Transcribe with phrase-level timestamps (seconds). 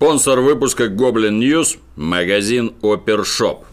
[0.00, 3.64] Спонсор выпуска Goblin News– магазин Opershop.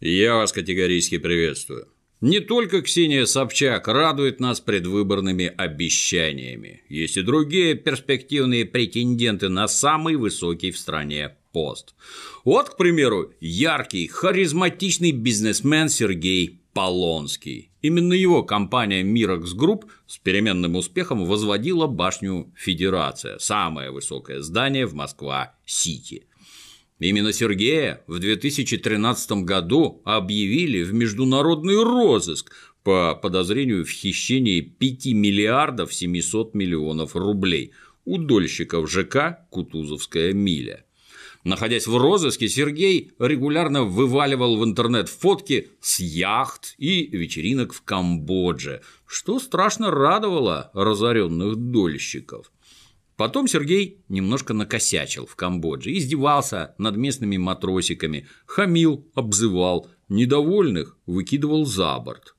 [0.00, 1.86] Я вас категорически приветствую.
[2.20, 6.82] Не только Ксения Собчак радует нас предвыборными обещаниями.
[6.88, 11.94] Есть и другие перспективные претенденты на самый высокий в стране пост.
[12.44, 17.70] Вот, к примеру, яркий, харизматичный бизнесмен Сергей Полонский.
[17.82, 24.94] Именно его компания Mirax Group с переменным успехом возводила башню Федерация, самое высокое здание в
[24.94, 26.26] Москва-Сити.
[27.00, 35.94] Именно Сергея в 2013 году объявили в международный розыск по подозрению в хищении 5 миллиардов
[35.94, 37.72] 700 миллионов рублей
[38.04, 40.84] у дольщиков ЖК «Кутузовская миля».
[41.42, 48.82] Находясь в розыске, Сергей регулярно вываливал в интернет фотки с яхт и вечеринок в Камбодже,
[49.06, 52.52] что страшно радовало разоренных дольщиков.
[53.16, 61.98] Потом Сергей немножко накосячил в Камбодже, издевался над местными матросиками, хамил, обзывал, недовольных выкидывал за
[61.98, 62.34] борт.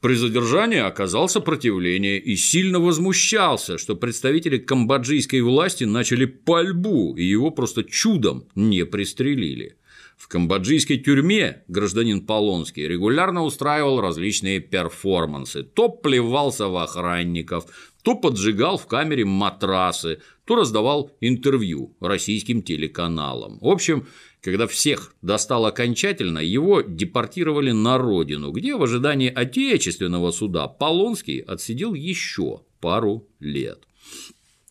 [0.00, 7.50] При задержании оказал сопротивление и сильно возмущался, что представители камбоджийской власти начали пальбу, и его
[7.50, 9.76] просто чудом не пристрелили.
[10.16, 15.64] В камбоджийской тюрьме гражданин Полонский регулярно устраивал различные перформансы.
[15.64, 17.66] То плевался в охранников,
[18.02, 23.58] то поджигал в камере матрасы, то раздавал интервью российским телеканалам.
[23.60, 24.06] В общем,
[24.42, 31.94] когда всех достал окончательно, его депортировали на родину, где в ожидании отечественного суда Полонский отсидел
[31.94, 33.84] еще пару лет.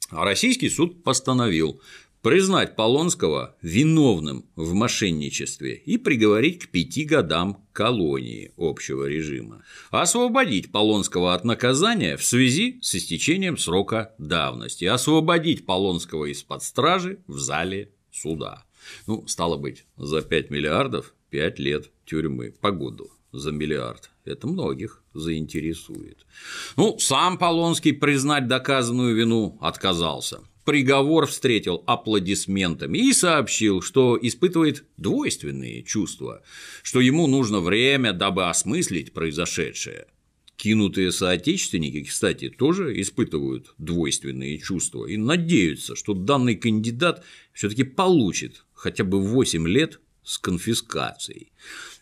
[0.09, 1.81] А российский суд постановил
[2.21, 11.33] признать Полонского виновным в мошенничестве и приговорить к пяти годам колонии общего режима, освободить Полонского
[11.33, 18.65] от наказания в связи с истечением срока давности, освободить Полонского из-под стражи в зале суда.
[19.07, 24.11] Ну, стало быть, за 5 миллиардов 5 лет тюрьмы по году за миллиард.
[24.25, 26.25] Это многих заинтересует.
[26.75, 30.41] Ну, сам Полонский признать доказанную вину отказался.
[30.65, 36.43] Приговор встретил аплодисментами и сообщил, что испытывает двойственные чувства,
[36.83, 40.05] что ему нужно время, дабы осмыслить произошедшее.
[40.57, 49.03] Кинутые соотечественники, кстати, тоже испытывают двойственные чувства и надеются, что данный кандидат все-таки получит хотя
[49.03, 51.51] бы 8 лет с конфискацией.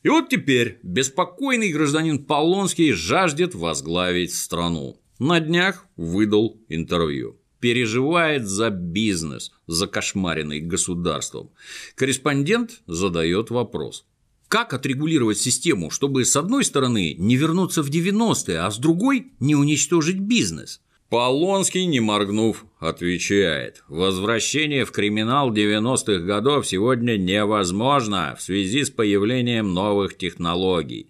[0.01, 5.01] И вот теперь беспокойный гражданин Полонский жаждет возглавить страну.
[5.19, 7.37] На днях выдал интервью.
[7.59, 11.51] Переживает за бизнес, за кошмаренный государством.
[11.95, 14.05] Корреспондент задает вопрос.
[14.47, 19.55] Как отрегулировать систему, чтобы с одной стороны не вернуться в 90-е, а с другой не
[19.55, 20.79] уничтожить бизнес?
[21.09, 23.83] Полонский, не моргнув, отвечает.
[23.87, 31.09] Возвращение в криминал 90-х годов сегодня невозможно в связи с появлением новых технологий.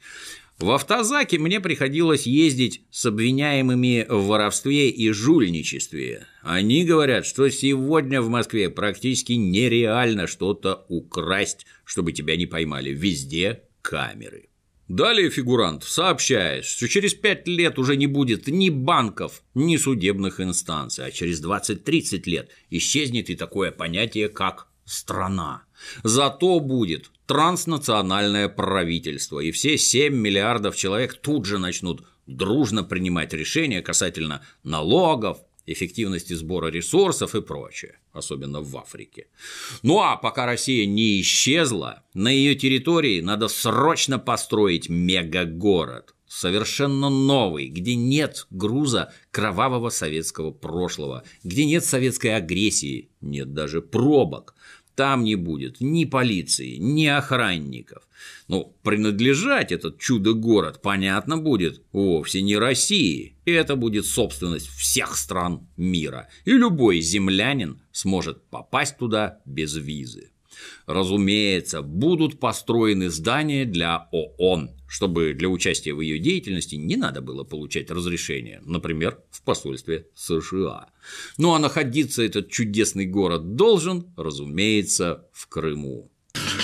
[0.57, 6.25] В автозаке мне приходилось ездить с обвиняемыми в воровстве и жульничестве.
[6.43, 12.91] Они говорят, что сегодня в Москве практически нереально что-то украсть, чтобы тебя не поймали.
[12.91, 14.48] Везде камеры.
[14.89, 21.05] Далее фигурант сообщает, что через 5 лет уже не будет ни банков, ни судебных инстанций,
[21.05, 25.61] а через 20-30 лет исчезнет и такое понятие, как страна.
[26.03, 33.83] Зато будет транснациональное правительство, и все 7 миллиардов человек тут же начнут дружно принимать решения
[33.83, 35.37] касательно налогов,
[35.71, 39.27] эффективности сбора ресурсов и прочее, особенно в Африке.
[39.83, 47.67] Ну а пока Россия не исчезла, на ее территории надо срочно построить мегагород, совершенно новый,
[47.67, 54.55] где нет груза кровавого советского прошлого, где нет советской агрессии, нет даже пробок,
[54.99, 58.03] там не будет ни полиции, ни охранников.
[58.49, 63.37] Ну, принадлежать этот чудо-город, понятно, будет вовсе не России.
[63.45, 66.27] Это будет собственность всех стран мира.
[66.43, 70.31] И любой землянин сможет попасть туда без визы.
[70.85, 77.43] Разумеется, будут построены здания для ООН, чтобы для участия в ее деятельности не надо было
[77.43, 80.87] получать разрешение, например, в посольстве США.
[81.37, 86.11] Ну а находиться этот чудесный город должен, разумеется, в Крыму.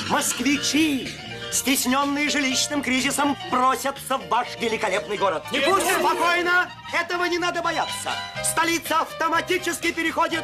[0.10, 1.08] Москвичи,
[1.52, 5.44] стесненные жилищным кризисом, просятся в ваш великолепный город.
[5.52, 8.12] Не пусть спокойно, этого не надо бояться.
[8.44, 10.44] Столица автоматически переходит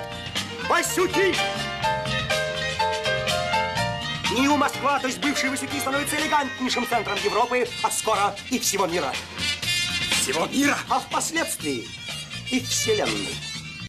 [0.63, 1.35] в Васюки.
[4.33, 9.11] Нью Москва, то есть бывшие Васюки, становятся элегантнейшим центром Европы, а скоро и всего мира.
[10.21, 10.77] Всего мира?
[10.89, 11.85] А впоследствии
[12.49, 13.35] и Вселенной.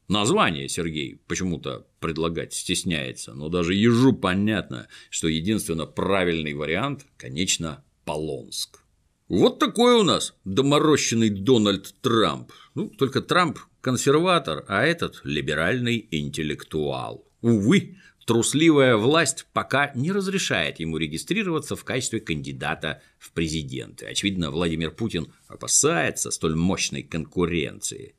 [0.09, 8.81] Название Сергей почему-то предлагать стесняется, но даже ежу понятно, что единственно правильный вариант, конечно, Полонск.
[9.29, 12.51] Вот такой у нас доморощенный Дональд Трамп.
[12.75, 17.25] Ну, только Трамп консерватор, а этот либеральный интеллектуал.
[17.43, 17.97] Увы,
[18.27, 24.07] трусливая власть пока не разрешает ему регистрироваться в качестве кандидата в президенты.
[24.07, 28.15] Очевидно, Владимир Путин опасается столь мощной конкуренции.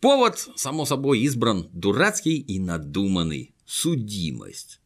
[0.00, 4.80] Повод, само собой, избран дурацкий и надуманный– судимость.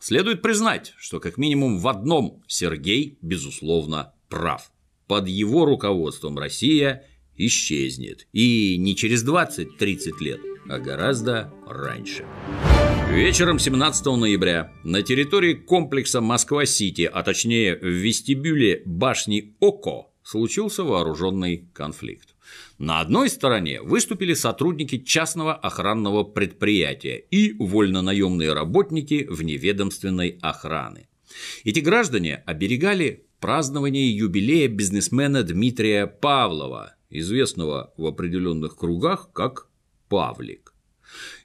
[0.00, 4.70] Следует признать, что как минимум в одном Сергей, безусловно, прав–
[5.08, 7.04] под его руководством Россия
[7.34, 8.28] исчезнет.
[8.32, 12.24] И не через 20-30 лет, а гораздо раньше.
[13.10, 21.68] Вечером 17 ноября на территории комплекса Москва-Сити, а точнее в вестибюле башни ОКО, случился вооруженный
[21.72, 22.34] конфликт.
[22.78, 31.08] На одной стороне выступили сотрудники частного охранного предприятия и вольнонаемные работники вневедомственной охраны.
[31.64, 39.68] Эти граждане оберегали празднование юбилея бизнесмена Дмитрия Павлова, известного в определенных кругах как
[40.08, 40.74] Павлик.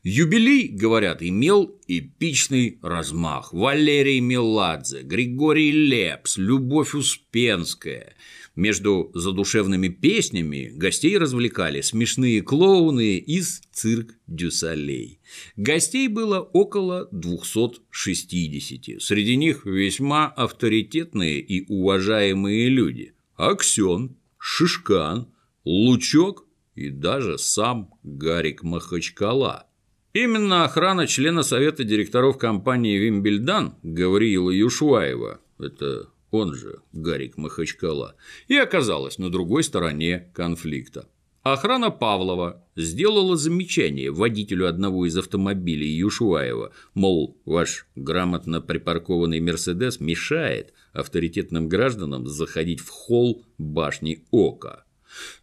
[0.04, 3.54] Юбилей, говорят, имел эпичный размах.
[3.54, 8.15] Валерий Меладзе, Григорий Лепс, Любовь Успенская–
[8.56, 15.19] между задушевными песнями гостей развлекали смешные клоуны из цирк Дюсалей.
[15.56, 19.01] Гостей было около 260.
[19.01, 23.13] Среди них весьма авторитетные и уважаемые люди.
[23.36, 25.27] Аксен, Шишкан,
[25.66, 29.67] Лучок и даже сам Гарик Махачкала.
[30.13, 38.15] Именно охрана члена совета директоров компании «Вимбельдан» Гавриила Юшваева, это он же Гарик Махачкала,
[38.47, 41.07] и оказалась на другой стороне конфликта.
[41.43, 50.73] Охрана Павлова сделала замечание водителю одного из автомобилей Юшуаева, мол, ваш грамотно припаркованный «Мерседес» мешает
[50.93, 54.82] авторитетным гражданам заходить в холл башни Ока.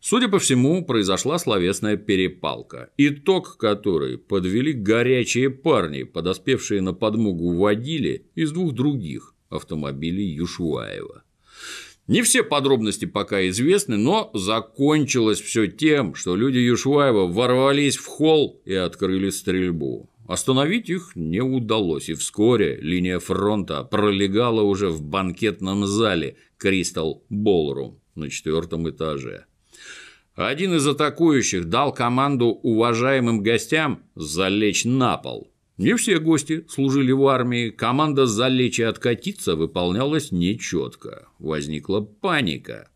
[0.01, 8.27] Судя по всему, произошла словесная перепалка, итог которой подвели горячие парни, подоспевшие на подмогу водили
[8.35, 11.23] из двух других автомобилей Юшуаева.
[12.07, 18.61] Не все подробности пока известны, но закончилось все тем, что люди Юшуаева ворвались в холл
[18.65, 20.11] и открыли стрельбу.
[20.27, 28.01] Остановить их не удалось, и вскоре линия фронта пролегала уже в банкетном зале Кристал Болрум
[28.15, 29.47] на четвертом этаже.
[30.41, 35.51] Один из атакующих дал команду уважаемым гостям залечь на пол.
[35.77, 41.29] Не все гости служили в армии, команда «залечь и откатиться» выполнялась нечетко.
[41.39, 42.89] Возникла паника.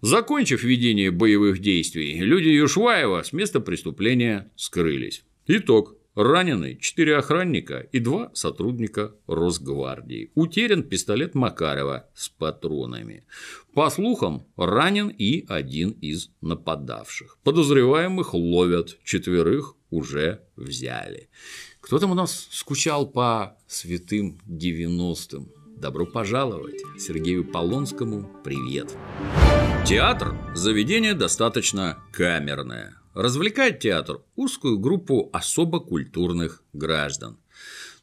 [0.00, 5.24] Закончив ведение боевых действий, люди Юшваева с места преступления скрылись.
[5.46, 5.96] Итог.
[6.14, 10.30] Ранены четыре охранника и два сотрудника Росгвардии.
[10.34, 13.24] Утерян пистолет Макарова с патронами.
[13.72, 17.38] По слухам, ранен и один из нападавших.
[17.44, 21.30] Подозреваемых ловят, четверых уже взяли.
[21.80, 25.50] Кто там у нас скучал по святым 90-м?
[25.78, 26.80] Добро пожаловать!
[26.98, 28.94] Сергею Полонскому привет!
[29.86, 33.01] Театр– заведение достаточно камерное.
[33.14, 37.38] Развлекает театр узкую группу особо культурных граждан.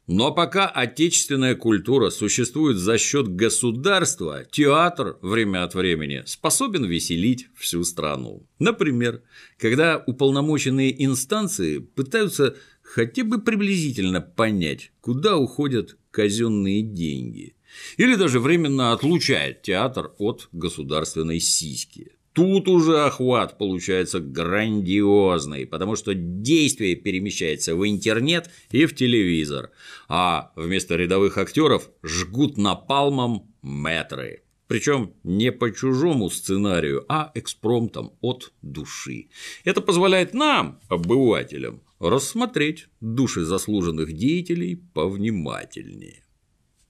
[0.05, 7.83] Но пока отечественная культура существует за счет государства, театр время от времени способен веселить всю
[7.83, 8.43] страну.
[8.57, 9.21] Например,
[9.59, 17.55] когда уполномоченные инстанции пытаются хотя бы приблизительно понять, куда уходят казенные деньги,
[17.97, 22.13] или даже временно отлучает театр от государственной сиськи.
[22.39, 29.71] Тут уже охват получается грандиозный, потому что действие перемещается в интернет и в телевизор,
[30.07, 34.43] а вместо рядовых актеров жгут напалмом метры.
[34.67, 39.27] Причем не по чужому сценарию, а экспромтом от души.
[39.65, 46.23] Это позволяет нам, обывателям, рассмотреть души заслуженных деятелей повнимательнее.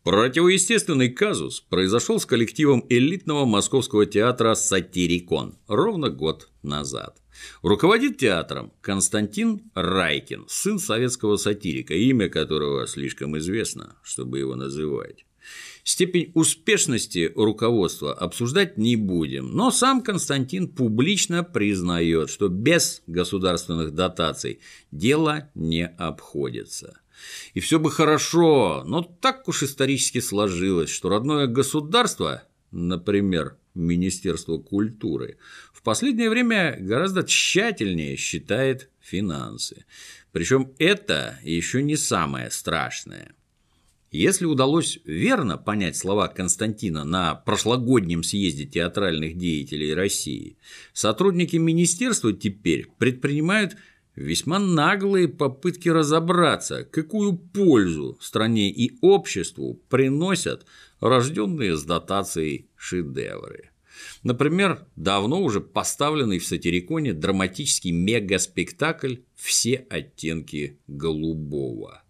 [0.04, 7.22] Противоестественный казус произошел с коллективом элитного московского театра «Сатирикон» ровно год назад.
[7.62, 15.26] Руководит театром Константин Райкин, сын советского сатирика, имя которого слишком известно, чтобы его называть.
[15.84, 24.60] Степень успешности руководства обсуждать не будем, но сам Константин публично признает, что без государственных дотаций
[24.92, 27.00] дело не обходится.
[27.54, 35.38] И все бы хорошо, но так уж исторически сложилось, что родное государство, например, Министерства культуры
[35.74, 39.86] в последнее время гораздо тщательнее считает финансы.
[40.32, 43.34] Причем это еще не самое страшное.
[44.12, 50.58] Если удалось верно понять слова Константина на прошлогоднем съезде театральных деятелей России,
[50.94, 53.78] сотрудники министерства теперь предпринимают
[54.16, 60.66] весьма наглые попытки разобраться, какую пользу стране и обществу приносят
[61.00, 63.72] рожденные с дотацией шедевры.
[64.24, 72.04] Например, давно уже поставленный в сатириконе драматический мегаспектакль «Все оттенки голубого».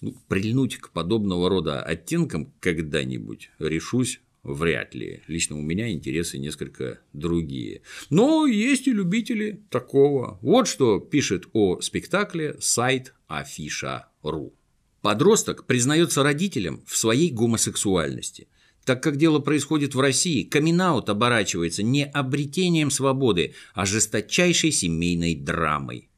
[0.00, 5.22] Ну, прильнуть к подобного рода оттенкам когда-нибудь решусь Вряд ли.
[5.26, 7.82] Лично у меня интересы несколько другие.
[8.08, 10.38] Но есть и любители такого.
[10.40, 14.54] Вот что пишет о спектакле сайт Афиша.ру.
[15.02, 18.48] Подросток признается родителям в своей гомосексуальности.
[18.84, 26.09] Так как дело происходит в России, камин оборачивается не обретением свободы, а жесточайшей семейной драмой.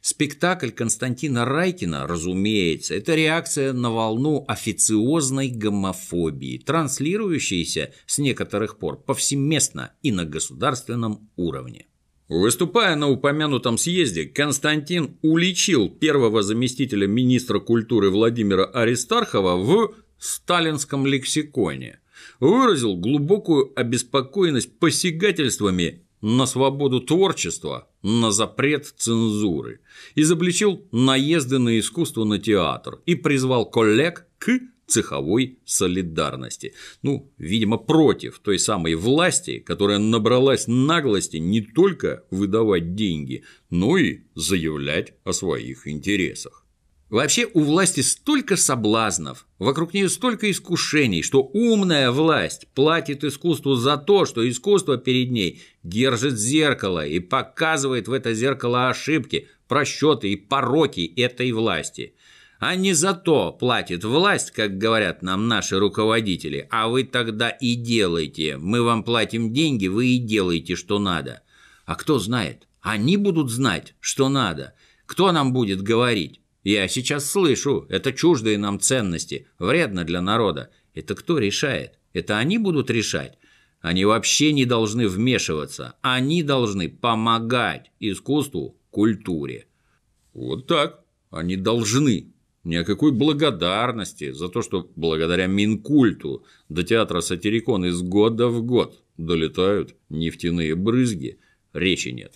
[0.00, 9.92] Спектакль Константина Райкина, разумеется, это реакция на волну официозной гомофобии, транслирующейся с некоторых пор повсеместно
[10.02, 11.86] и на государственном уровне.
[12.30, 21.98] Выступая на упомянутом съезде, Константин уличил первого заместителя министра культуры Владимира Аристархова в сталинском лексиконе,
[22.38, 29.80] выразил глубокую обеспокоенность посягательствами на свободу творчества, на запрет цензуры,
[30.14, 36.74] изобличил наезды на искусство на театр и призвал коллег к цеховой солидарности.
[37.02, 44.20] Ну, видимо, против той самой власти, которая набралась наглости не только выдавать деньги, но и
[44.34, 46.59] заявлять о своих интересах.
[47.10, 53.96] Вообще у власти столько соблазнов, вокруг нее столько искушений, что умная власть платит искусству за
[53.96, 60.36] то, что искусство перед ней держит зеркало и показывает в это зеркало ошибки, просчеты и
[60.36, 62.14] пороки этой власти.
[62.60, 67.74] А не за то платит власть, как говорят нам наши руководители, а вы тогда и
[67.74, 68.56] делайте.
[68.56, 71.42] Мы вам платим деньги, вы и делаете, что надо.
[71.86, 72.68] А кто знает?
[72.80, 74.74] Они будут знать, что надо.
[75.06, 76.40] Кто нам будет говорить?
[76.62, 80.70] Я сейчас слышу, это чуждые нам ценности, вредно для народа.
[80.94, 81.98] Это кто решает?
[82.12, 83.38] Это они будут решать?
[83.80, 85.94] Они вообще не должны вмешиваться.
[86.02, 89.66] Они должны помогать искусству, культуре.
[90.34, 91.04] Вот так.
[91.30, 92.32] Они должны.
[92.64, 98.62] Ни о какой благодарности за то, что благодаря Минкульту до театра Сатирикон из года в
[98.62, 101.38] год долетают нефтяные брызги,
[101.72, 102.34] речи нет.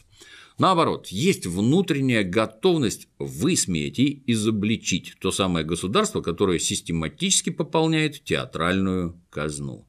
[0.59, 9.89] Наоборот, есть внутренняя готовность высмеять и изобличить то самое государство, которое систематически пополняет театральную казну.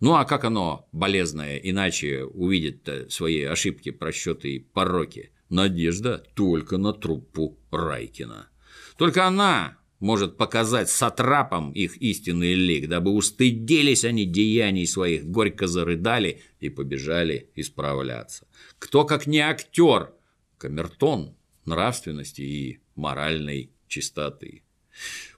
[0.00, 5.30] Ну а как оно, болезное, иначе увидит свои ошибки, просчеты и пороки?
[5.48, 8.48] Надежда только на труппу Райкина.
[8.96, 16.40] Только она может показать сатрапам их истинный лик, дабы устыдились они деяний своих, горько зарыдали
[16.58, 18.46] и побежали исправляться.
[18.80, 20.12] Кто как не актер,
[20.58, 24.62] камертон нравственности и моральной чистоты.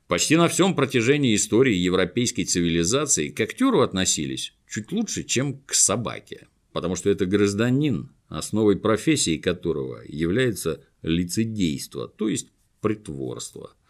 [0.06, 6.48] Почти на всем протяжении истории европейской цивилизации к актеру относились чуть лучше, чем к собаке,
[6.72, 12.48] потому что это гражданин, основой профессии которого является лицедейство, то есть
[12.80, 13.74] притворство–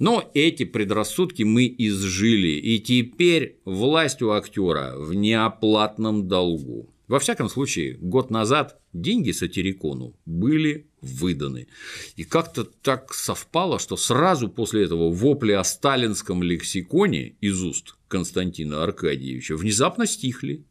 [0.00, 6.90] но эти предрассудки мы изжили, и теперь власть у актера в неоплатном долгу.
[7.06, 11.66] Во всяком случае, год назад деньги сатирикону были выданы.
[12.16, 18.82] И как-то так совпало, что сразу после этого вопли о сталинском лексиконе из уст Константина
[18.82, 20.64] Аркадьевича внезапно стихли.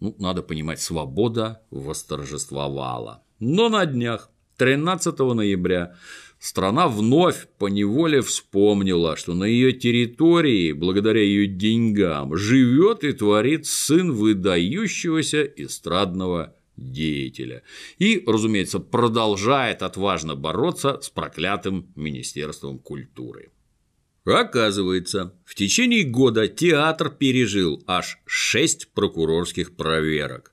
[0.00, 3.22] Ну, надо понимать, свобода восторжествовала.
[3.40, 5.96] Но на днях, 13 ноября,
[6.38, 14.12] страна вновь поневоле вспомнила, что на ее территории, благодаря ее деньгам, живет и творит сын
[14.12, 17.62] выдающегося эстрадного деятеля.
[17.98, 23.50] И, разумеется, продолжает отважно бороться с проклятым Министерством культуры.
[24.24, 30.52] Оказывается, в течение года театр пережил аж шесть прокурорских проверок.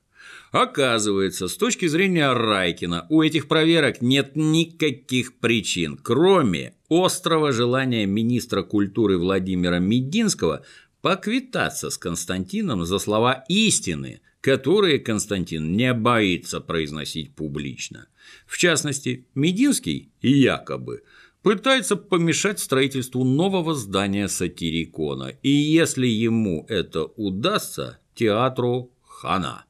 [0.52, 8.62] Оказывается, с точки зрения Райкина, у этих проверок нет никаких причин, кроме острого желания министра
[8.62, 10.64] культуры Владимира Мединского
[11.04, 18.08] поквитаться с Константином за слова истины, которые Константин не боится произносить публично.
[18.46, 21.02] В частности, Мединский якобы
[21.42, 29.66] пытается помешать строительству нового здания сатирикона, и если ему это удастся, театру хана.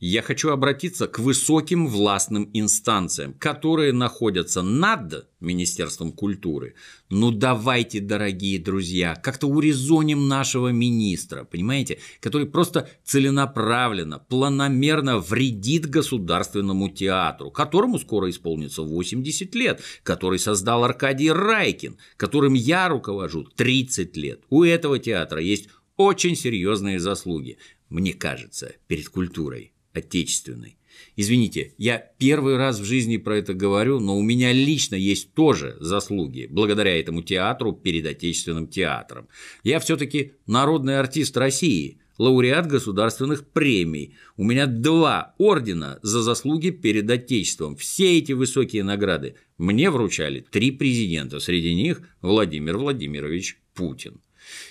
[0.00, 6.74] Я хочу обратиться к высоким властным инстанциям, которые находятся над Министерством культуры.
[7.10, 16.88] Ну давайте, дорогие друзья, как-то урезоним нашего министра, понимаете, который просто целенаправленно, планомерно вредит государственному
[16.88, 24.40] театру, которому скоро исполнится 80 лет, который создал Аркадий Райкин, которым я руковожу 30 лет.
[24.50, 27.58] У этого театра есть очень серьезные заслуги,
[27.88, 30.76] мне кажется, перед культурой отечественной.
[31.16, 35.76] Извините, я первый раз в жизни про это говорю, но у меня лично есть тоже
[35.80, 39.28] заслуги благодаря этому театру перед отечественным театром.
[39.62, 44.14] Я все-таки народный артист России, лауреат государственных премий.
[44.36, 47.76] У меня два ордена за заслуги перед Отечеством.
[47.76, 54.20] Все эти высокие награды мне вручали три президента, среди них Владимир Владимирович Путин.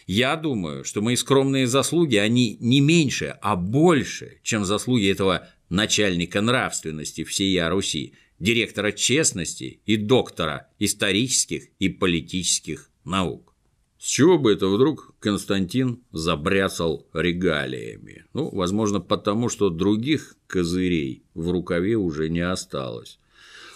[0.07, 6.41] Я думаю, что мои скромные заслуги, они не меньше, а больше, чем заслуги этого начальника
[6.41, 13.53] нравственности всея Руси, директора честности и доктора исторических и политических наук.
[13.97, 18.25] С чего бы это вдруг Константин забряцал регалиями?
[18.33, 23.17] Ну, возможно, потому что других козырей в рукаве уже не осталось.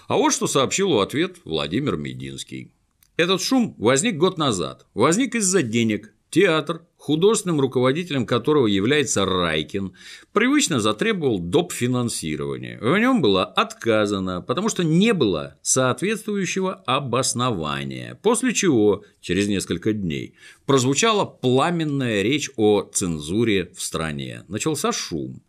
[0.10, 2.74] А вот что сообщил в ответ Владимир Мединский.
[3.18, 4.86] Этот шум возник год назад.
[4.94, 6.14] Возник из-за денег.
[6.30, 9.94] Театр, художественным руководителем которого является Райкин,
[10.34, 11.72] привычно затребовал доп.
[11.72, 12.78] финансирования.
[12.80, 18.20] В нем было отказано, потому что не было соответствующего обоснования.
[18.22, 20.36] После чего, через несколько дней,
[20.68, 24.44] прозвучала пламенная речь о цензуре в стране.
[24.48, 25.42] Начался шум.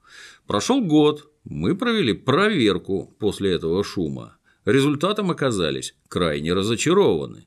[0.46, 4.38] Прошел год, мы провели проверку после этого шума.
[4.64, 7.44] Результатом оказались крайне разочарованы.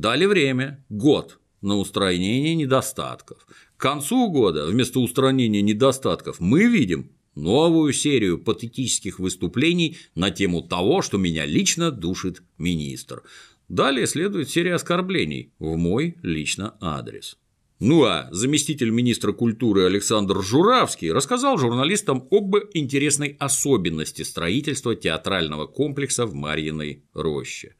[0.00, 3.46] Дали время– год на устранение недостатков.
[3.76, 11.02] К концу года вместо устранения недостатков мы видим новую серию патетических выступлений на тему того,
[11.02, 13.24] что меня лично душит министр.
[13.68, 17.36] Далее следует серия оскорблений в мой лично адрес.
[17.78, 26.24] Ну а заместитель министра культуры Александр Журавский рассказал журналистам об интересной особенности строительства театрального комплекса
[26.24, 27.74] в Марьиной роще.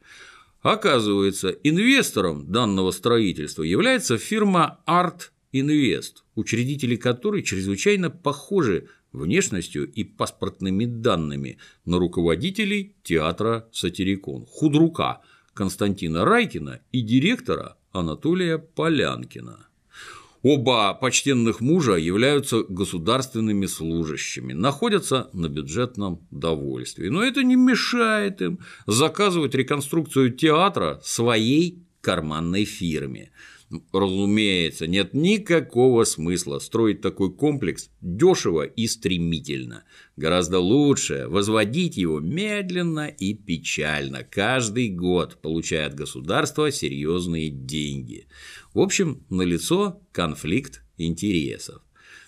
[0.61, 10.85] Оказывается, инвестором данного строительства является фирма Art Invest, учредители которой чрезвычайно похожи внешностью и паспортными
[10.85, 15.21] данными на руководителей театра «Сатирикон» худрука
[15.53, 19.67] Константина Райкина и директора Анатолия Полянкина.
[20.43, 27.11] Оба почтенных мужа являются государственными служащими, находятся на бюджетном довольстве.
[27.11, 33.31] Но это не мешает им заказывать реконструкцию театра своей карманной фирме.
[33.93, 39.85] Разумеется, нет никакого смысла строить такой комплекс дешево и стремительно.
[40.17, 48.27] Гораздо лучше возводить его медленно и печально, каждый год, получая от государства серьезные деньги.
[48.73, 51.81] В общем, налицо конфликт интересов.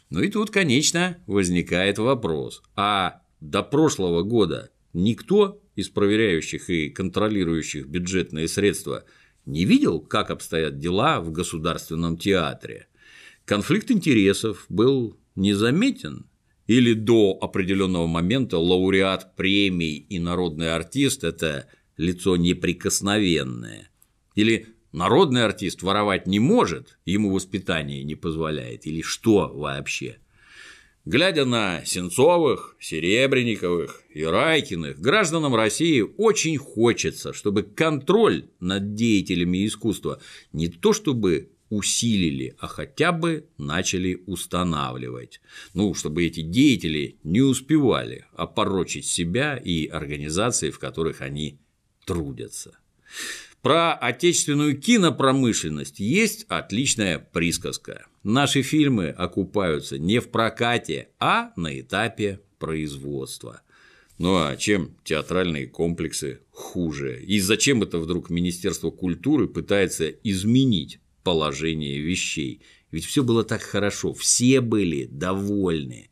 [0.10, 7.88] Ну и тут, конечно, возникает вопрос, а до прошлого года никто из проверяющих и контролирующих
[7.88, 9.06] бюджетные средства
[9.45, 12.88] не видел, как обстоят дела в государственном театре.
[13.45, 16.27] Конфликт интересов был незаметен,
[16.67, 23.89] или до определенного момента лауреат премий и народный артист– это лицо неприкосновенное,
[24.36, 30.19] или Народный артист воровать не может, ему воспитание не позволяет, или что вообще?
[31.03, 40.21] Глядя на Сенцовых, Серебренниковых и Райкиных, гражданам России очень хочется, чтобы контроль над деятелями искусства
[40.53, 45.41] не то чтобы усилили, а хотя бы начали устанавливать.
[45.73, 51.58] Ну, чтобы эти деятели не успевали опорочить себя и организации, в которых они
[52.06, 52.77] трудятся.
[53.63, 58.06] Про отечественную кинопромышленность есть отличная присказка.
[58.21, 63.62] Наши фильмы окупаются не в прокате, а на этапе производства.
[64.17, 67.23] Ну а чем театральные комплексы хуже?
[67.23, 72.63] И зачем это вдруг Министерство культуры пытается изменить положение вещей?
[72.91, 76.10] Ведь все было так хорошо, все были довольны.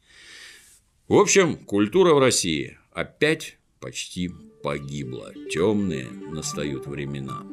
[1.10, 5.34] В общем, культура в России опять почти погибла.
[5.50, 7.43] Темные настают времена.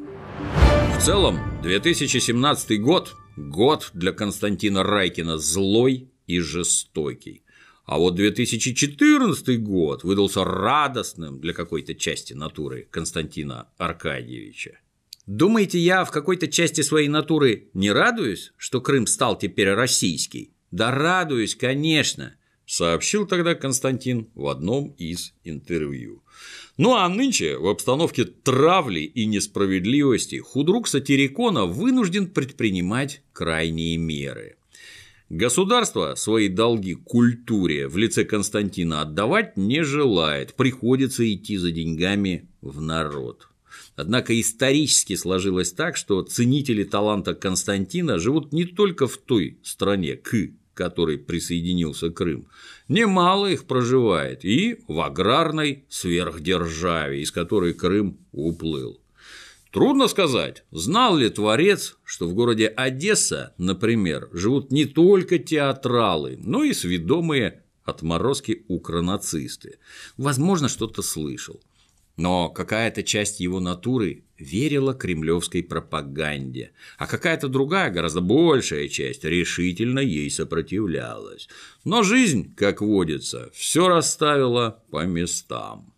[0.99, 7.43] В целом, 2017 год– год для Константина Райкина злой и жестокий.
[7.85, 14.81] А вот 2014 год выдался радостным для какой-то части натуры Константина Аркадьевича.
[15.27, 20.53] Думаете, я в какой-то части своей натуры не радуюсь, что Крым стал теперь российский?
[20.71, 22.35] Да радуюсь, конечно.
[22.67, 26.23] сообщил тогда Константин в одном из интервью.
[26.79, 34.59] Ну а нынче в обстановке травли и несправедливости худрук Сатирикона вынужден предпринимать крайние меры.
[35.29, 42.81] Государство свои долги культуре в лице Константина отдавать не желает, приходится идти за деньгами в
[42.81, 43.49] народ.
[43.97, 50.33] Однако исторически сложилось так, что ценители таланта Константина живут не только в той стране, к
[50.75, 52.47] которой присоединился Крым,
[52.89, 59.01] немало их проживает и в аграрной сверхдержаве, из которой Крым уплыл.
[59.71, 66.65] Трудно сказать, знал ли Творец, что в городе Одесса, например, живут не только театралы, но
[66.65, 69.79] и сведомые отморозки укронацисты.
[70.17, 71.61] Возможно, что-то слышал.
[72.19, 80.01] Но какая-то часть его натуры верила кремлевской пропаганде, а какая-то другая, гораздо большая часть решительно
[80.01, 81.49] ей сопротивлялась.
[81.85, 85.95] Но жизнь, как водится, все расставила по местам.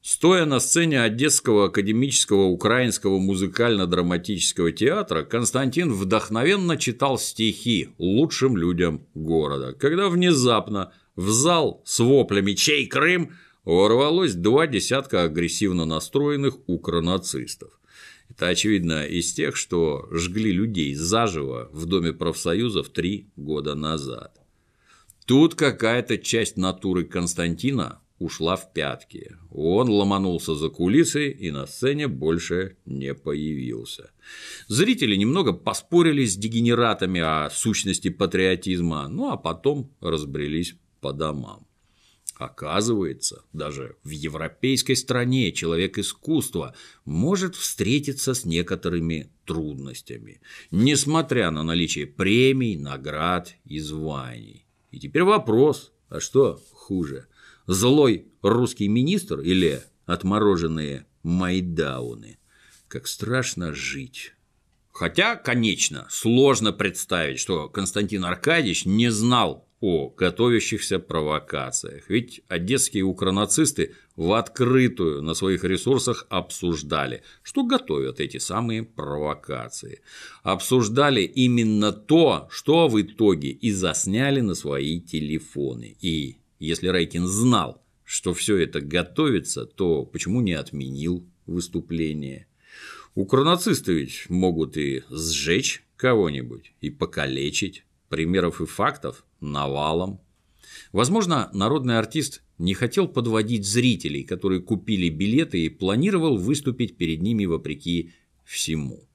[0.00, 9.72] Стоя на сцене Одесского академического украинского музыкально-драматического театра, Константин вдохновенно читал стихи лучшим людям города,
[9.72, 13.32] когда внезапно в зал с воплями «Чей Крым?»
[13.64, 17.78] Ворвалось два десятка агрессивно настроенных укронацистов.
[18.30, 24.40] Это, очевидно, из тех, что жгли людей заживо в Доме профсоюзов три года назад.
[25.26, 29.36] Тут какая-то часть натуры Константина ушла в пятки.
[29.50, 34.10] Он ломанулся за кулисы и на сцене больше не появился.
[34.68, 41.66] Зрители немного поспорили с дегенератами о сущности патриотизма, ну а потом разбрелись по домам.
[42.36, 50.40] Оказывается, даже в европейской стране человек искусства может встретиться с некоторыми трудностями,
[50.72, 54.66] несмотря на наличие премий, наград и званий.
[54.90, 57.28] И теперь вопрос, а что хуже,
[57.68, 62.38] злой русский министр или отмороженные майдауны?
[62.88, 64.32] Как страшно жить.
[64.90, 72.08] Хотя, конечно, сложно представить, что Константин Аркадьевич не знал о готовящихся провокациях.
[72.08, 80.00] Ведь одесские укронацисты в открытую на своих ресурсах обсуждали, что готовят эти самые провокации.
[80.42, 85.98] Обсуждали именно то, что в итоге и засняли на свои телефоны.
[86.00, 92.46] И если Райкин знал, что все это готовится, то почему не отменил выступление?
[93.14, 97.83] Укронацисты ведь могут и сжечь кого-нибудь, и покалечить.
[98.08, 100.20] Примеров и фактов навалом.
[100.92, 107.44] Возможно, народный артист не хотел подводить зрителей, которые купили билеты и планировал выступить перед ними
[107.44, 108.12] вопреки
[108.44, 109.08] всему.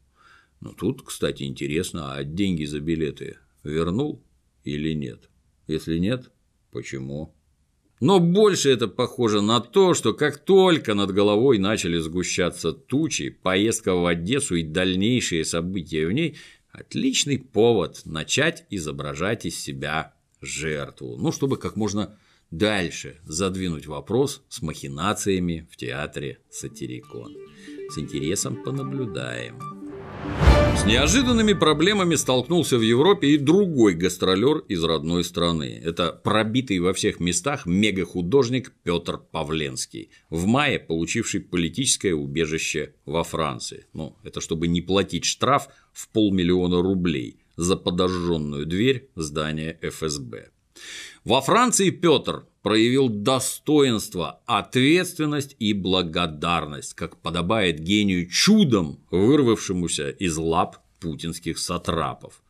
[0.60, 4.22] Но тут, кстати, интересно, а деньги за билеты вернул
[4.64, 5.30] или нет?
[5.68, 6.32] Если нет,
[6.72, 7.34] почему?
[8.02, 13.94] Но больше это похоже на то, что как только над головой начали сгущаться тучи, поездка
[13.94, 16.38] в Одессу и дальнейшие события в ней–
[16.72, 22.18] отличный повод начать изображать из себя жертву, ну, чтобы как можно
[22.52, 27.36] дальше задвинуть вопрос с махинациями в театре «Сатирикон».
[27.90, 29.79] С интересом понаблюдаем.
[30.80, 35.80] С неожиданными проблемами столкнулся в Европе и другой гастролер из родной страны.
[35.84, 43.88] Это пробитый во всех местах мегахудожник Петр Павленский, в мае получивший политическое убежище во Франции.
[43.92, 50.50] Ну, это чтобы не платить штраф в полмиллиона рублей за подожженную дверь здания ФСБ.
[51.26, 60.78] Во Франции Петр проявил достоинство, ответственность и благодарность, как подобает гению чудом, вырвавшемуся из лап
[61.00, 62.42] путинских сатрапов.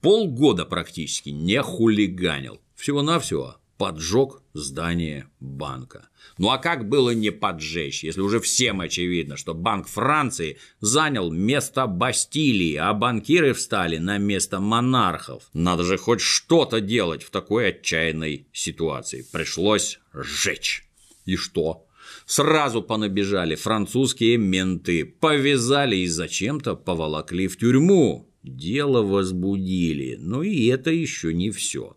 [0.00, 6.08] Полгода практически не хулиганил, всего-навсего поджег здание банка.
[6.36, 11.86] Ну а как было не поджечь, если уже всем очевидно, что Банк Франции занял место
[11.86, 15.44] Бастилии, а банкиры встали на место монархов?
[15.54, 19.24] Надо же хоть что-то делать в такой отчаянной ситуации.
[19.32, 20.84] Пришлось сжечь.
[21.24, 21.86] И что?
[22.26, 28.28] Сразу понабежали французские менты, повязали и зачем-то поволокли в тюрьму.
[28.42, 31.96] Дело возбудили, но и это еще не все.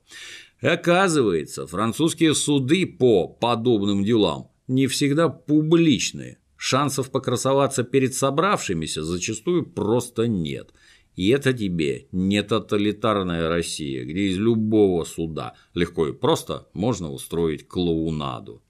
[0.62, 6.38] Оказывается, французские суды по подобным делам не всегда публичные.
[6.56, 10.72] Шансов покрасоваться перед собравшимися зачастую просто нет.
[11.16, 17.68] И это тебе не тоталитарная Россия, где из любого суда легко и просто можно устроить
[17.68, 18.64] клоунаду.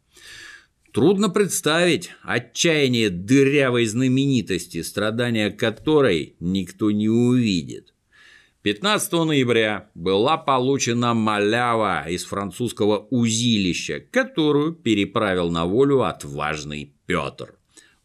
[0.94, 7.91] Трудно представить отчаяние дырявой знаменитости, страдания которой никто не увидит.
[8.64, 17.56] 15 ноября была получена малява из французского узилища, которую переправил на волю отважный Петр.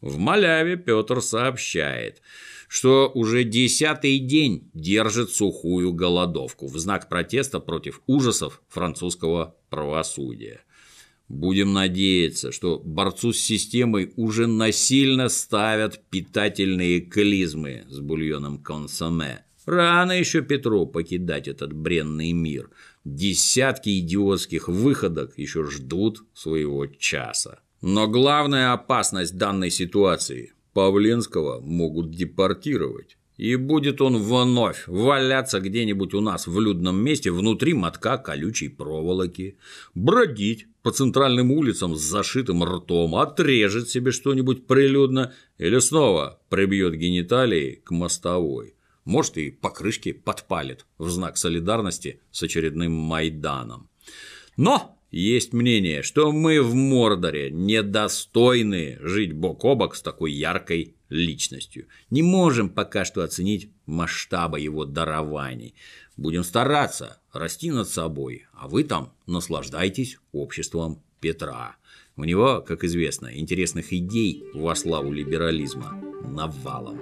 [0.01, 2.23] В маляве Петр сообщает,
[2.67, 10.61] что уже десятый день держит сухую голодовку в знак протеста против ужасов французского правосудия.
[11.29, 19.43] Будем надеяться, что борцу с системой уже насильно ставят питательные клизмы с бульоном консоме.
[19.67, 22.69] Рано еще Петру покидать этот бренный мир.
[23.03, 27.59] Десятки идиотских выходок еще ждут своего часа.
[27.81, 33.17] Но главная опасность данной ситуации– Павленского могут депортировать.
[33.35, 39.57] И будет он вновь валяться где-нибудь у нас в людном месте внутри мотка колючей проволоки,
[39.93, 47.81] бродить по центральным улицам с зашитым ртом, отрежет себе что-нибудь прилюдно или снова прибьет гениталии
[47.83, 48.76] к мостовой.
[49.07, 53.89] Может, и покрышки подпалит в знак солидарности с очередным Майданом.
[54.57, 60.97] Но есть мнение, что мы в Мордоре недостойны жить бок о бок с такой яркой
[61.07, 61.87] личностью.
[62.09, 65.73] Не можем пока что оценить масштаба его дарований.
[66.17, 71.77] Будем стараться расти над собой, а вы там наслаждайтесь обществом Петра.
[72.17, 76.99] У него, как известно, интересных идей во славу либерализма навалом.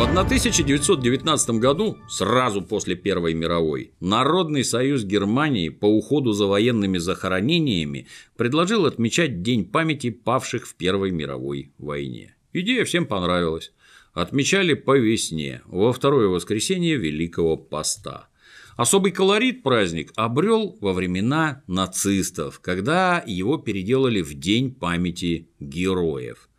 [0.00, 8.06] В 1919 году, сразу после Первой мировой, Народный союз Германии по уходу за военными захоронениями
[8.36, 12.34] предложил отмечать День памяти павших в Первой мировой войне.
[12.52, 13.72] Идея всем понравилась.
[14.12, 18.28] Отмечали по весне, во второе воскресенье Великого Поста.
[18.76, 26.49] Особый колорит праздник обрел во времена нацистов, когда его переделали в День памяти героев.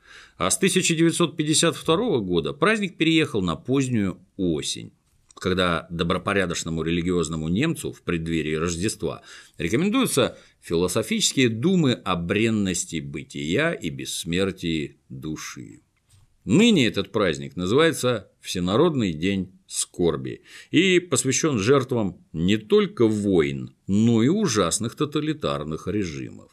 [0.44, 4.92] А с 1952 года праздник переехал на позднюю осень
[5.36, 9.24] когда добропорядочному религиозному немцу в преддверии Рождества
[9.58, 15.82] рекомендуются философические думы о бренности бытия и бессмертии души.
[16.46, 24.28] Ныне этот праздник называется Всенародный день скорби и посвящен жертвам не только войн, но и
[24.28, 26.52] ужасных тоталитарных режимов.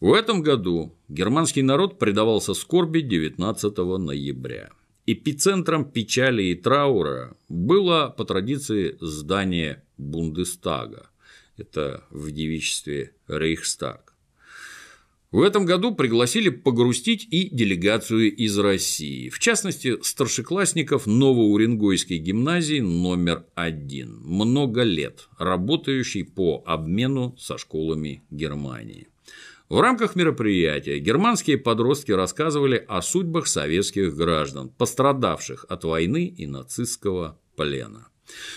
[0.00, 4.70] В этом году германский народ предавался скорби 19 ноября.
[5.06, 11.10] Эпицентром печали и траура было по традиции здание Бундестага.
[11.56, 14.10] Это в девичестве Рейхстаг.
[15.32, 23.44] В этом году пригласили погрустить и делегацию из России, в частности, старшеклассников Новоуренгойской гимназии номер
[23.54, 29.06] один, много лет работающей по обмену со школами Германии.
[29.70, 37.40] В рамках мероприятия германские подростки рассказывали о судьбах советских граждан, пострадавших от войны и нацистского
[37.54, 38.08] плена.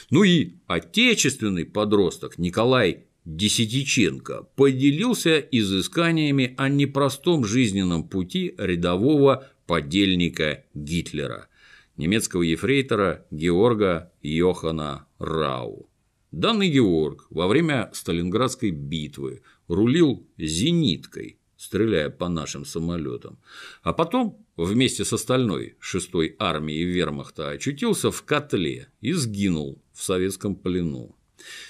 [0.09, 11.47] Ну и отечественный подросток Николай Десятиченко поделился изысканиями о непростом жизненном пути рядового подельника Гитлера,
[11.95, 15.87] немецкого ефрейтора Георга Йохана Рау.
[16.31, 23.39] Данный Георг во время Сталинградской битвы рулил зениткой, стреляя по нашим самолетам,
[23.81, 30.55] а потом вместе с остальной шестой армией вермахта очутился в котле и сгинул в советском
[30.55, 31.15] плену.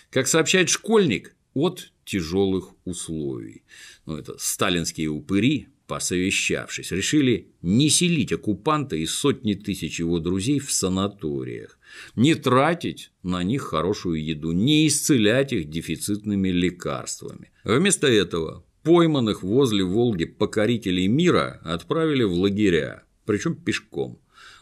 [0.09, 3.63] Как сообщает школьник, от тяжелых условий.
[4.05, 10.71] Ну, это сталинские упыри посовещавшись, решили не селить оккупанта и сотни тысяч его друзей в
[10.71, 11.79] санаториях,
[12.15, 17.51] не тратить на них хорошую еду, не исцелять их дефицитными лекарствами.
[17.63, 24.19] Вместо этого пойманных возле Волги покорителей мира отправили в лагеря, причем пешком.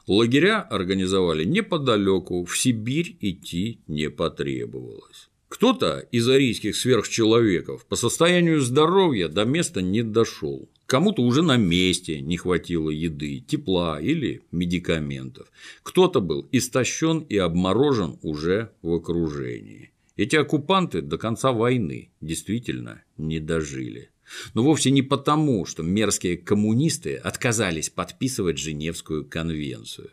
[0.08, 5.31] Лагеря организовали неподалеку, в Сибирь идти не потребовалось.
[5.52, 10.70] Кто-то из арийских сверхчеловеков по состоянию здоровья до места не дошел.
[10.86, 15.52] Кому-то уже на месте не хватило еды, тепла или медикаментов.
[15.84, 19.92] Кто-то был истощен и обморожен уже в окружении.
[20.16, 24.10] Эти оккупанты до конца войны действительно не дожили.
[24.54, 30.12] Но вовсе не потому, что мерзкие коммунисты отказались подписывать Женевскую конвенцию,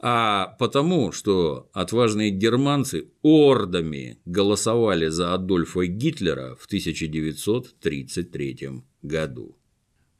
[0.00, 9.58] а потому, что отважные германцы ордами голосовали за Адольфа Гитлера в 1933 году.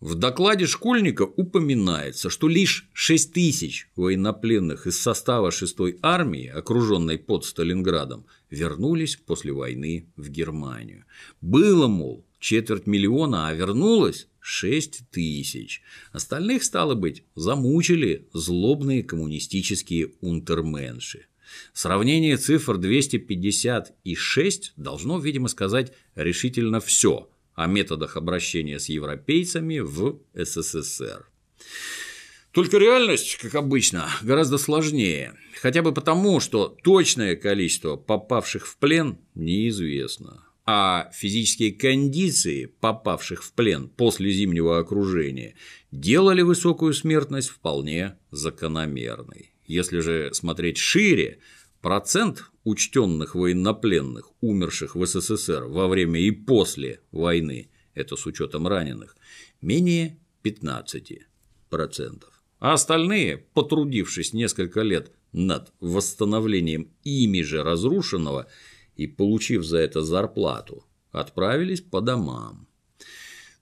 [0.00, 7.44] В докладе школьника упоминается, что лишь 6 тысяч военнопленных из состава 6-й армии, окруженной под
[7.44, 11.04] Сталинградом, вернулись после войны в Германию.
[11.40, 15.82] Было, мол, четверть миллиона, а вернулось 6 тысяч.
[16.12, 21.26] Остальных, стало быть, замучили злобные коммунистические унтерменши.
[21.72, 29.80] Сравнение цифр 250 и 6 должно, видимо, сказать решительно все о методах обращения с европейцами
[29.80, 31.28] в СССР.
[32.52, 35.34] Только реальность, как обычно, гораздо сложнее.
[35.60, 40.47] Хотя бы потому, что точное количество попавших в плен неизвестно.
[40.70, 45.54] А физические кондиции попавших в плен после зимнего окружения
[45.92, 49.54] делали высокую смертность вполне закономерной.
[49.64, 51.38] Если же смотреть шире,
[51.80, 59.16] процент учтенных военнопленных, умерших в СССР во время и после войны, это с учетом раненых,
[59.62, 61.22] менее 15%.
[62.58, 68.48] А остальные, потрудившись несколько лет над восстановлением ими же разрушенного
[68.98, 72.66] и получив за это зарплату, отправились по домам.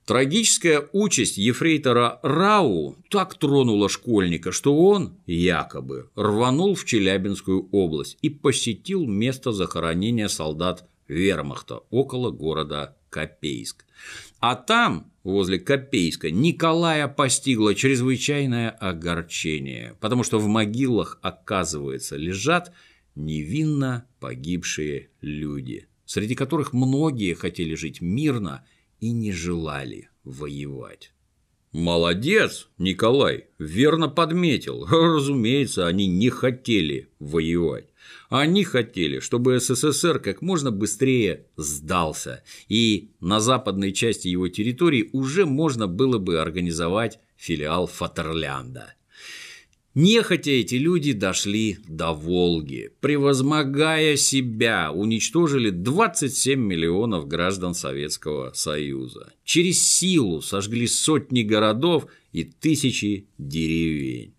[0.05, 8.29] Трагическая участь ефрейтора Рау так тронула школьника, что он, якобы, рванул в Челябинскую область и
[8.29, 13.85] посетил место захоронения солдат вермахта около города Копейск.
[14.39, 22.71] А там, возле Копейска, Николая постигло чрезвычайное огорчение, потому что в могилах, оказывается, лежат
[23.17, 28.65] невинно погибшие люди, среди которых многие хотели жить мирно–
[28.99, 31.11] и не желали воевать.
[31.71, 34.85] Молодец, Николай, верно подметил.
[34.85, 37.87] Разумеется, они не хотели воевать.
[38.29, 45.45] Они хотели, чтобы СССР как можно быстрее сдался, и на западной части его территории уже
[45.45, 48.93] можно было бы организовать филиал Фатерлянда.
[49.99, 59.33] Нехотя эти люди дошли до Волги, превозмогая себя, уничтожили 27 миллионов граждан Советского Союза.
[59.43, 64.35] Через силу сожгли сотни городов и тысячи деревень.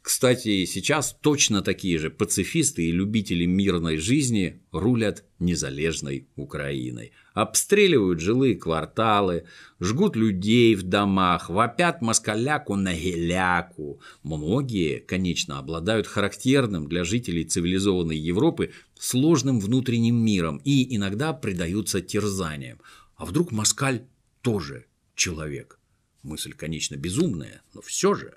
[0.00, 7.12] Кстати, сейчас точно такие же пацифисты и любители мирной жизни рулят незалежной Украиной.
[7.34, 9.44] Обстреливают жилые кварталы,
[9.80, 14.00] жгут людей в домах, вопят москаляку на геляку.
[14.22, 22.80] Многие, конечно, обладают характерным для жителей цивилизованной Европы сложным внутренним миром и иногда предаются терзаниям.
[23.16, 24.04] А вдруг москаль
[24.42, 25.78] тоже человек?
[26.22, 28.34] Мысль, конечно, безумная, но все же.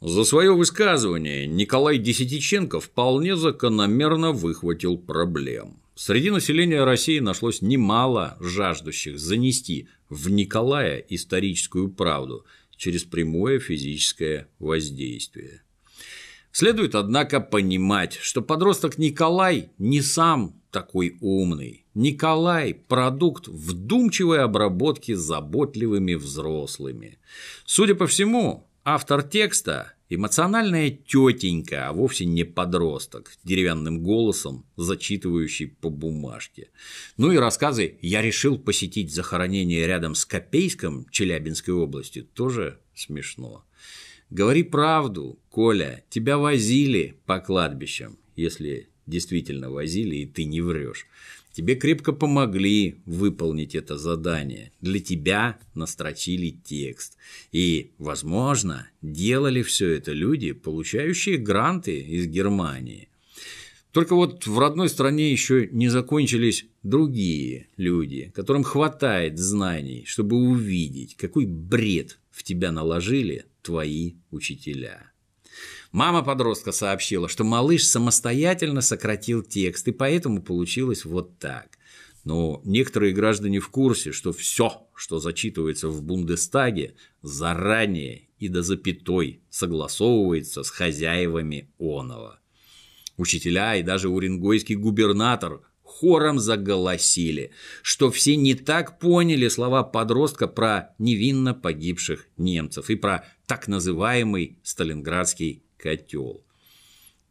[0.00, 5.80] За свое высказывание Николай Десятиченко вполне закономерно выхватил проблем.
[5.94, 12.44] Среди населения России нашлось немало жаждущих занести в Николая историческую правду
[12.76, 15.62] через прямое физическое воздействие.
[16.50, 21.84] Следует, однако, понимать, что подросток Николай не сам такой умный.
[21.94, 27.18] Николай– продукт вдумчивой обработки заботливыми взрослыми.
[27.64, 35.88] Судя по всему, автор текста Эмоциональная тетенька, а вовсе не подросток, деревянным голосом, зачитывающий по
[35.88, 36.68] бумажке.
[37.16, 43.64] Ну и рассказы «Я решил посетить захоронение рядом с Копейском Челябинской области» тоже смешно.
[44.28, 51.06] Говори правду, Коля, тебя возили по кладбищам, если действительно возили, и ты не врешь.
[51.54, 54.72] Тебе крепко помогли выполнить это задание.
[54.80, 57.16] Для тебя настрочили текст.
[57.52, 63.08] И, возможно, делали все это люди, получающие гранты из Германии.
[63.92, 71.14] Только вот в родной стране еще не закончились другие люди, которым хватает знаний, чтобы увидеть,
[71.14, 75.13] какой бред в тебя наложили твои учителя.
[75.94, 81.78] Мама подростка сообщила, что малыш самостоятельно сократил текст, и поэтому получилось вот так.
[82.24, 89.44] Но некоторые граждане в курсе, что все, что зачитывается в Бундестаге, заранее и до запятой
[89.50, 92.40] согласовывается с хозяевами оного.
[93.16, 97.52] Учителя и даже уренгойский губернатор хором заголосили,
[97.82, 104.58] что все не так поняли слова подростка про невинно погибших немцев и про так называемый
[104.64, 106.42] Сталинградский котел.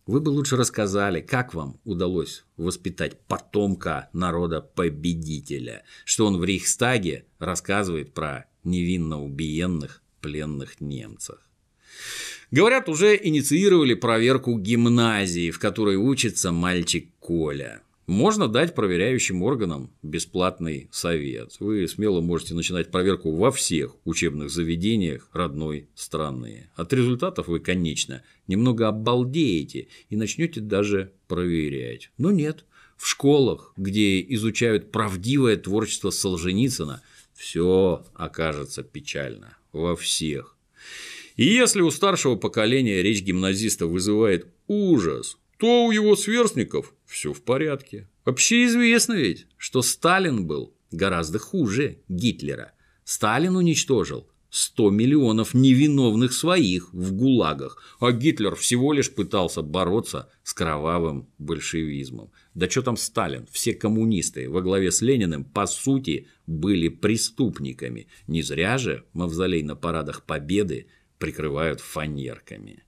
[0.05, 8.13] Вы бы лучше рассказали, как вам удалось воспитать потомка народа-победителя, что он в Рейхстаге рассказывает
[8.13, 11.39] про невинно убиенных пленных немцев.
[12.51, 17.82] Говорят, уже инициировали проверку гимназии, в которой учится мальчик Коля.
[18.06, 21.56] Можно дать проверяющим органам бесплатный совет.
[21.60, 26.70] Вы смело можете начинать проверку во всех учебных заведениях родной страны.
[26.76, 32.12] От результатов вы, конечно, немного обалдеете и начнете даже проверять.
[32.18, 32.66] Но нет,
[32.97, 37.01] в школах, где изучают правдивое творчество Солженицына,
[37.34, 39.58] все окажется печально.
[39.72, 40.58] Во всех.
[41.38, 47.41] И если у старшего поколения речь гимназиста вызывает ужас, то у его сверстников все в
[47.43, 48.09] порядке.
[48.26, 52.74] Вообще известно ведь, что Сталин был гораздо хуже Гитлера.
[53.05, 60.53] Сталин уничтожил 100 миллионов невиновных своих в ГУЛАГах, а Гитлер всего лишь пытался бороться с
[60.53, 62.32] кровавым большевизмом.
[62.53, 68.07] Да что там Сталин, все коммунисты во главе с Лениным по сути были преступниками.
[68.28, 70.88] Не зря же мавзолей на парадах Победы
[71.18, 72.84] прикрывают фанерками.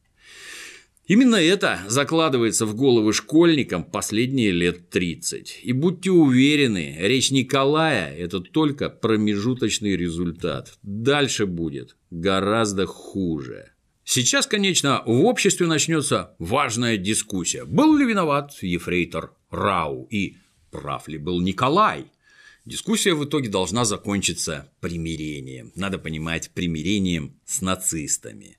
[1.07, 5.59] Именно это закладывается в головы школьникам последние лет 30.
[5.61, 10.79] И будьте уверены, речь Николая– это только промежуточный результат.
[10.81, 13.71] Дальше будет гораздо хуже.
[14.03, 17.65] Сейчас, конечно, в обществе начнется важная дискуссия.
[17.65, 20.37] Был ли виноват ефрейтор Рау и
[20.71, 22.05] прав ли был Николай?
[22.65, 25.71] Дискуссия в итоге должна закончиться примирением.
[25.75, 28.57] Надо понимать, примирением с нацистами.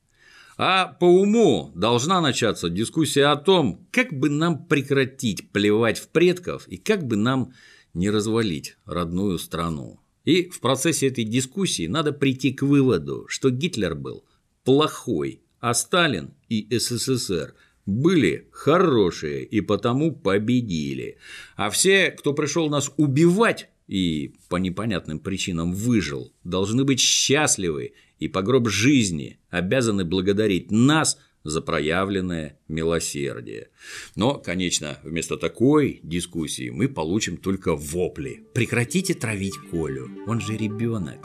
[0.57, 6.67] А по уму должна начаться дискуссия о том, как бы нам прекратить плевать в предков
[6.69, 7.53] и как бы нам
[7.93, 10.01] не развалить родную страну.
[10.25, 14.25] И в процессе этой дискуссии надо прийти к выводу, что Гитлер был
[14.65, 17.55] плохой, а Сталин и СССР
[17.85, 21.19] были хорошие и потому победили.
[21.57, 28.29] А все, кто пришел нас убивать и по непонятным причинам выжил, должны быть счастливы и
[28.29, 33.69] по гроб жизни обязаны благодарить нас за проявленное милосердие.
[34.17, 38.43] Но, конечно, вместо такой дискуссии мы получим только вопли.
[38.55, 41.25] Прекратите травить Колю, он же ребенок.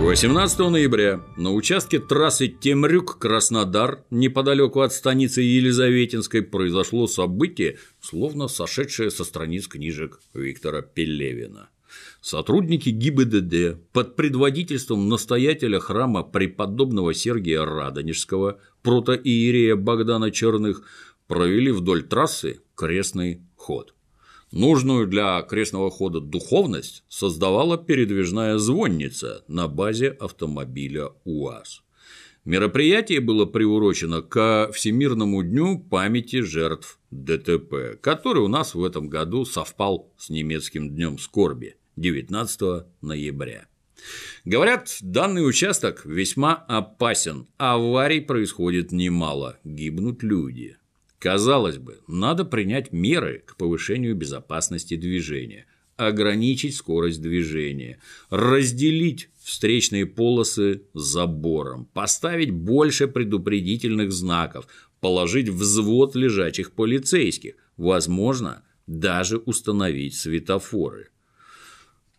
[0.00, 9.24] 18 ноября на участке трассы Темрюк-Краснодар, неподалеку от станицы Елизаветинской, произошло событие, словно сошедшее со
[9.24, 11.68] страниц книжек Виктора Пелевина.
[12.20, 20.82] Сотрудники ГИБДД под предводительством настоятеля храма преподобного Сергия Радонежского, протоиерея Богдана Черных,
[21.26, 23.94] провели вдоль трассы крестный ход.
[24.52, 31.82] Нужную для крестного хода духовность создавала передвижная звонница на базе автомобиля УАЗ.
[32.44, 39.44] Мероприятие было приурочено ко Всемирному дню памяти жертв ДТП, который у нас в этом году
[39.44, 41.76] совпал с немецким днем скорби.
[42.00, 43.66] 19 ноября.
[44.46, 50.78] Говорят, данный участок весьма опасен, аварий происходит немало, гибнут люди.
[51.18, 55.66] Казалось бы, надо принять меры к повышению безопасности движения,
[55.98, 64.66] ограничить скорость движения, разделить встречные полосы забором, поставить больше предупредительных знаков,
[65.00, 71.09] положить взвод лежачих полицейских, возможно, даже установить светофоры.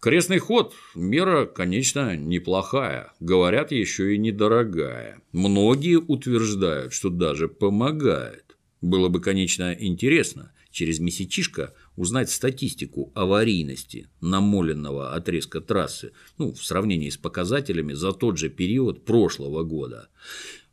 [0.02, 5.22] Крестный ход– мера, конечно, неплохая, говорят, еще и недорогая.
[5.32, 8.58] Многие утверждают, что даже помогает.
[8.82, 17.12] Было бы, конечно, интересно через месячишко узнать статистику аварийности намоленного отрезка трассы ну, в сравнении
[17.12, 20.10] с показателями за тот же период прошлого года.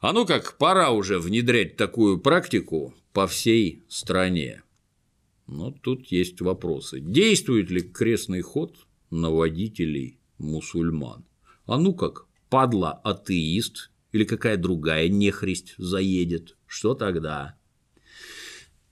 [0.00, 4.62] А ну как, пора уже внедрять такую практику по всей стране.
[5.46, 7.00] Но тут есть вопросы.
[7.00, 11.24] Действует ли крестный ход на водителей мусульман.
[11.66, 17.56] А ну как, падла атеист или какая другая нехристь заедет, что тогда?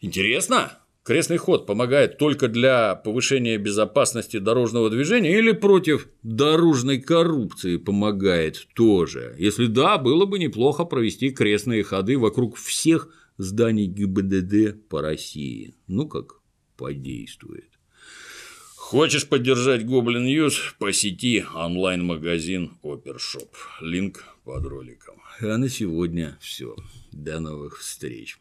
[0.01, 8.69] Интересно, крестный ход помогает только для повышения безопасности дорожного движения или против дорожной коррупции помогает
[8.75, 9.35] тоже?
[9.39, 13.09] Если да, было бы неплохо провести крестные ходы вокруг всех
[13.39, 15.75] зданий ГИБДД по России.
[15.87, 16.41] Ну как
[16.77, 17.76] подействует.
[18.89, 20.76] Хочешь поддержать Goblin News?
[20.78, 23.53] Посети онлайн-магазин Opershop.
[23.80, 25.20] Link под роликом.
[25.41, 26.76] А на сегодня все.
[27.11, 28.39] До новых встреч.